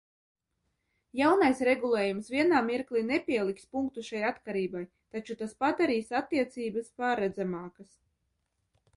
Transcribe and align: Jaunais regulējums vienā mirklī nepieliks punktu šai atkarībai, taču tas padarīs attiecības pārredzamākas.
Jaunais 1.17 1.59
regulējums 1.67 2.29
vienā 2.35 2.61
mirklī 2.69 3.03
nepieliks 3.09 3.67
punktu 3.77 4.05
šai 4.07 4.21
atkarībai, 4.29 4.81
taču 5.17 5.37
tas 5.41 5.53
padarīs 5.65 6.09
attiecības 6.21 6.89
pārredzamākas. 7.03 7.93